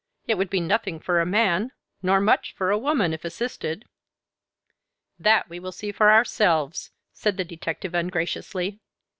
It 0.25 0.33
would 0.33 0.49
be 0.49 0.59
nothing 0.59 0.99
for 0.99 1.21
a 1.21 1.27
man, 1.27 1.73
nor 2.01 2.19
much 2.19 2.55
for 2.55 2.71
a 2.71 2.77
woman 2.79 3.13
if 3.13 3.23
assisted." 3.23 3.85
"That 5.19 5.47
we 5.47 5.59
will 5.59 5.71
see 5.71 5.91
for 5.91 6.09
ourselves," 6.11 6.89
said 7.13 7.37
the 7.37 7.45
detective, 7.45 7.93
ungraciously. 7.93 8.79